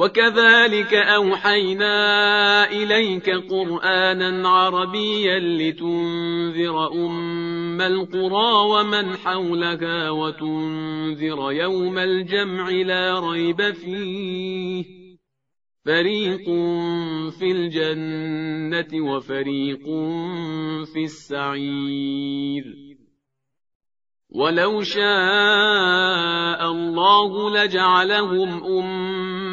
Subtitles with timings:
[0.00, 1.94] وكذلك أوحينا
[2.72, 14.84] إليك قرآنا عربيا لتنذر أم القرى ومن حولها وتنذر يوم الجمع لا ريب فيه.
[15.84, 16.44] فريق
[17.38, 19.84] في الجنة وفريق
[20.92, 22.64] في السعير.
[24.30, 28.64] ولو شاء الله لجعلهم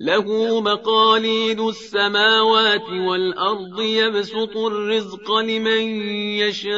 [0.00, 5.82] له مقاليد السماوات والأرض يبسط الرزق لمن
[6.40, 6.72] يشاء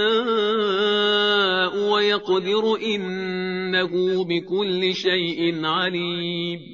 [1.93, 6.74] ويقدر إنه بكل شيء عليم.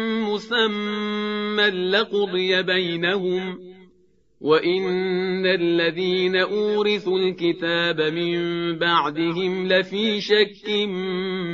[0.33, 3.59] مسمى لقضي بينهم
[4.41, 8.39] وإن الذين أورثوا الكتاب من
[8.79, 10.69] بعدهم لفي شك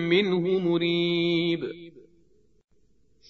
[0.09, 1.86] منه مريب.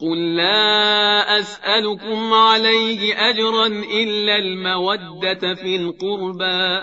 [0.00, 3.66] قل لا أسألكم عليه أجرا
[4.02, 6.82] إلا المودة في القربى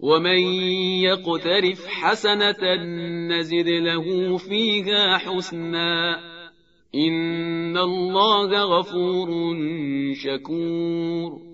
[0.00, 0.38] ومن
[1.02, 2.74] يقترف حسنة
[3.30, 6.20] نزد له فيها حسنا
[6.94, 9.28] إن الله غفور
[10.14, 11.53] شكور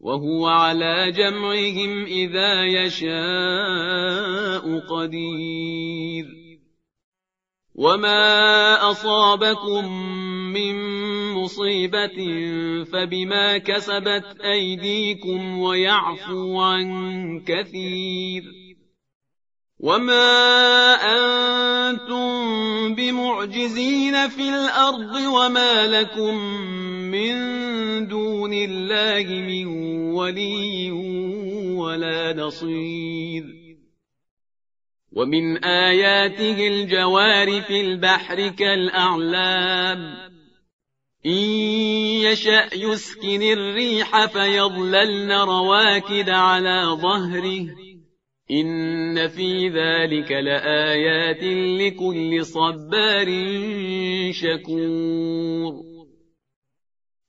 [0.00, 6.26] وهو على جمعهم إذا يشاء قدير.
[7.74, 10.02] وما أصابكم
[10.52, 10.74] من
[11.32, 12.16] مصيبة
[12.92, 16.86] فبما كسبت أيديكم ويعفو عن
[17.46, 18.42] كثير.
[19.80, 26.34] وما أنتم بمعجزين في الأرض وما لكم
[27.10, 27.65] من
[28.04, 29.66] دون الله من
[30.12, 30.90] ولي
[31.76, 33.44] ولا نصير.
[35.12, 39.98] ومن آياته الجوار في البحر كالأعلام.
[41.26, 41.48] إن
[42.22, 47.66] يشأ يسكن الريح فيظللن رواكد على ظهره.
[48.50, 51.42] إن في ذلك لآيات
[51.80, 53.26] لكل صبار
[54.32, 55.95] شكور.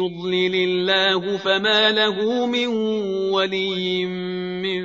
[0.00, 2.66] يضلل الله فما له من
[3.32, 4.06] ولي
[4.62, 4.82] من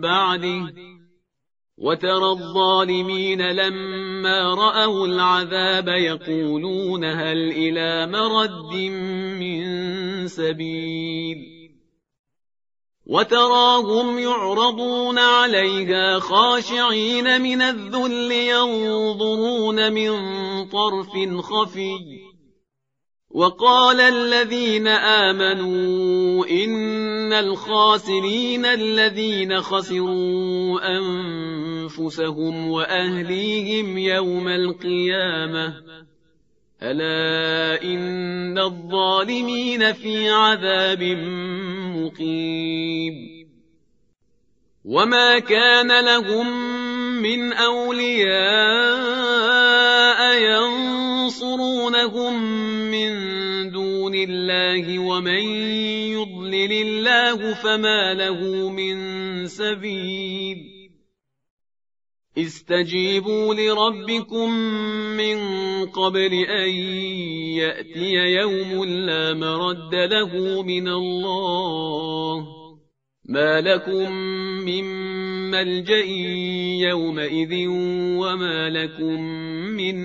[0.00, 0.74] بعده.
[1.78, 8.74] وترى الظالمين لما رأوا العذاب يقولون هل إلى مرد
[9.40, 9.62] من
[10.28, 11.38] سبيل.
[13.06, 20.10] وتراهم يعرضون عليها خاشعين من الذل ينظرون من
[20.68, 22.29] طرف خفي.
[23.30, 35.74] وقال الذين آمنوا إن الخاسرين الذين خسروا أنفسهم وأهليهم يوم القيامة.
[36.82, 41.02] ألا إن الظالمين في عذاب
[41.96, 43.14] مقيم.
[44.84, 46.46] وما كان لهم
[47.22, 49.19] من أولياء
[54.24, 55.44] الله ومن
[56.12, 58.96] يضلل الله فما له من
[59.46, 60.58] سبيل.
[62.38, 64.50] استجيبوا لربكم
[65.16, 65.36] من
[65.86, 66.70] قبل أن
[67.58, 72.46] يأتي يوم لا مرد له من الله.
[73.24, 74.12] ما لكم
[74.64, 74.84] من
[75.50, 76.06] ملجأ
[76.88, 77.66] يومئذ
[78.18, 79.20] وما لكم
[79.76, 79.96] من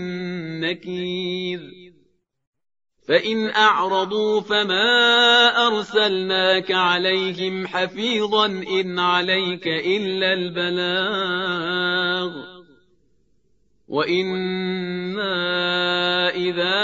[0.59, 1.84] نكير.
[3.07, 4.87] فإن أعرضوا فما
[5.67, 11.75] أرسلناك عليهم حفيظا إن عليك إلا البلاغ.
[13.87, 15.35] وإنا
[16.29, 16.75] إذا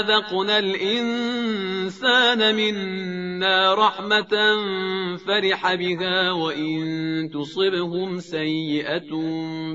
[0.00, 3.01] أذقنا الإنسان منا
[3.74, 4.34] رحمة
[5.16, 9.10] فرح بها وإن تصبهم سيئة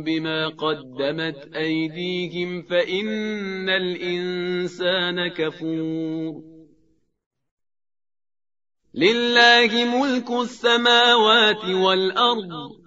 [0.05, 6.43] بما قدمت أيديهم فإن الإنسان كفور.
[8.93, 12.86] لله ملك السماوات والأرض.